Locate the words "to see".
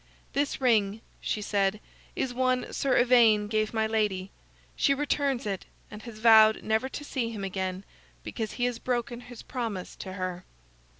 6.89-7.29